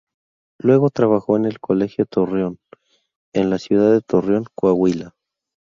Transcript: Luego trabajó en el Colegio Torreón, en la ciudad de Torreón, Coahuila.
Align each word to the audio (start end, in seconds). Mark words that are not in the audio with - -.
Luego 0.57 0.89
trabajó 0.89 1.37
en 1.37 1.45
el 1.45 1.59
Colegio 1.59 2.07
Torreón, 2.07 2.57
en 3.35 3.51
la 3.51 3.59
ciudad 3.59 3.91
de 3.91 4.01
Torreón, 4.01 4.45
Coahuila. 4.55 5.13